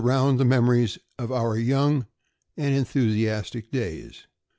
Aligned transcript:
round 0.03 0.39
the 0.39 0.43
memories 0.45 0.97
of 1.19 1.29
oar 1.31 1.55
young 1.59 2.07
and 2.57 2.73
enthusiastic 2.73 3.69
days. 3.69 4.25